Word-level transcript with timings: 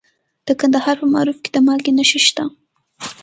د 0.47 0.49
کندهار 0.59 0.95
په 1.01 1.07
معروف 1.13 1.37
کې 1.43 1.49
د 1.51 1.57
مالګې 1.65 1.91
نښې 1.97 2.19
شته. 2.27 2.43